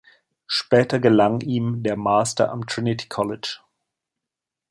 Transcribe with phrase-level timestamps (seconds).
[0.47, 3.59] Später gelang ihm der Master am Trinity College.